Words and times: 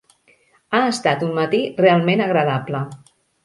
Ha 0.77 0.79
estat 0.93 1.27
un 1.29 1.37
matí 1.41 1.61
realment 1.85 2.27
agradable. 2.29 2.85